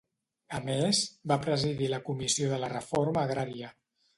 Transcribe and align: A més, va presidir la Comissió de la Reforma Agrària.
A 0.59 0.61
més, 0.69 1.01
va 1.33 1.37
presidir 1.45 1.91
la 1.93 2.01
Comissió 2.09 2.51
de 2.55 2.59
la 2.65 2.73
Reforma 2.75 3.27
Agrària. 3.29 3.71